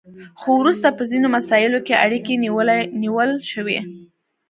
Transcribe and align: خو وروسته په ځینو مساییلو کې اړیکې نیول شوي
خو 0.39 0.49
وروسته 0.61 0.87
په 0.97 1.03
ځینو 1.11 1.27
مساییلو 1.35 1.79
کې 1.87 2.01
اړیکې 2.05 2.33
نیول 3.03 3.31
شوي 3.51 3.79